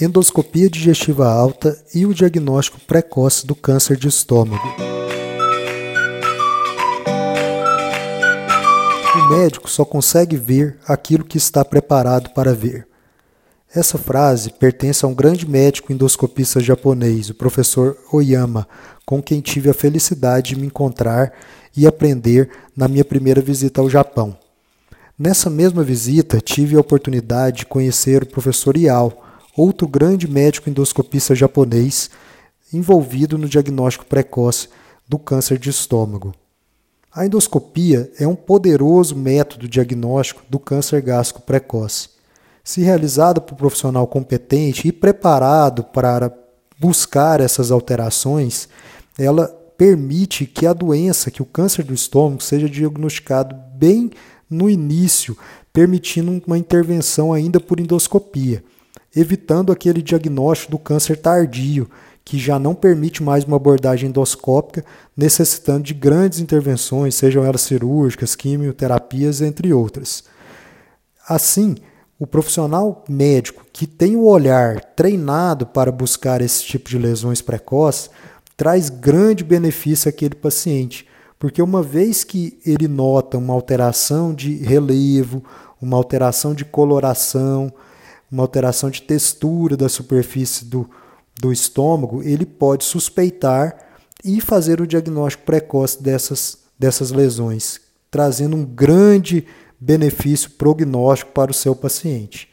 [0.00, 4.66] endoscopia digestiva alta e o diagnóstico precoce do câncer de estômago.
[9.14, 12.88] O médico só consegue ver aquilo que está preparado para ver.
[13.72, 18.66] Essa frase pertence a um grande médico endoscopista japonês, o professor Oyama,
[19.06, 21.32] com quem tive a felicidade de me encontrar
[21.76, 24.36] e aprender na minha primeira visita ao Japão.
[25.16, 29.23] Nessa mesma visita, tive a oportunidade de conhecer o professor Iao,
[29.56, 32.10] outro grande médico endoscopista japonês
[32.72, 34.68] envolvido no diagnóstico precoce
[35.08, 36.34] do câncer de estômago.
[37.14, 42.08] A endoscopia é um poderoso método diagnóstico do câncer gástrico precoce.
[42.64, 46.32] Se realizada por um profissional competente e preparado para
[46.80, 48.68] buscar essas alterações,
[49.16, 54.10] ela permite que a doença, que o câncer do estômago, seja diagnosticado bem
[54.50, 55.36] no início,
[55.72, 58.64] permitindo uma intervenção ainda por endoscopia
[59.16, 61.88] evitando aquele diagnóstico do câncer tardio,
[62.24, 64.84] que já não permite mais uma abordagem endoscópica,
[65.16, 70.24] necessitando de grandes intervenções, sejam elas cirúrgicas, quimioterapias, entre outras.
[71.28, 71.76] Assim,
[72.18, 78.10] o profissional médico que tem o olhar treinado para buscar esse tipo de lesões precoces
[78.56, 81.06] traz grande benefício àquele paciente,
[81.38, 85.44] porque uma vez que ele nota uma alteração de relevo,
[85.82, 87.72] uma alteração de coloração,
[88.34, 90.90] uma alteração de textura da superfície do,
[91.40, 93.78] do estômago, ele pode suspeitar
[94.24, 99.46] e fazer o diagnóstico precoce dessas, dessas lesões, trazendo um grande
[99.78, 102.48] benefício prognóstico para o seu paciente.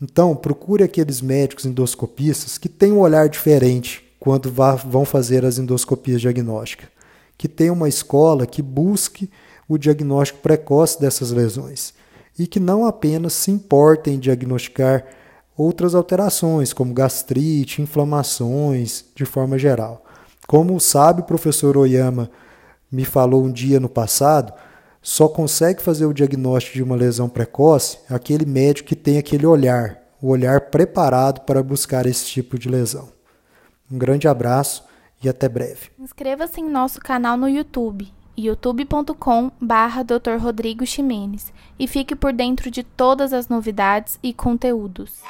[0.00, 6.22] Então, procure aqueles médicos endoscopistas que têm um olhar diferente quando vão fazer as endoscopias
[6.22, 6.88] diagnósticas,
[7.36, 9.30] que tenham uma escola que busque
[9.68, 11.92] o diagnóstico precoce dessas lesões
[12.40, 15.04] e que não apenas se importem em diagnosticar
[15.54, 20.02] outras alterações, como gastrite, inflamações, de forma geral.
[20.48, 22.30] Como sabe o professor Oyama
[22.90, 24.54] me falou um dia no passado,
[25.02, 30.00] só consegue fazer o diagnóstico de uma lesão precoce aquele médico que tem aquele olhar,
[30.18, 33.10] o olhar preparado para buscar esse tipo de lesão.
[33.92, 34.82] Um grande abraço
[35.22, 35.90] e até breve.
[35.98, 38.10] Inscreva-se em nosso canal no YouTube
[38.46, 40.36] youtube.com barra Dr.
[40.38, 45.20] Rodrigo Ximenes e fique por dentro de todas as novidades e conteúdos.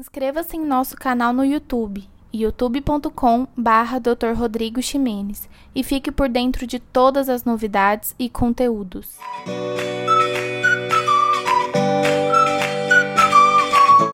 [0.00, 4.32] Inscreva-se em nosso canal no YouTube, youtube.com/barra Dr.
[4.34, 9.18] Rodrigo Ximenes, e fique por dentro de todas as novidades e conteúdos.